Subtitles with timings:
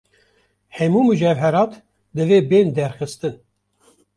[0.77, 1.71] Hemû mucewherat
[2.15, 3.35] divê bên derxistin.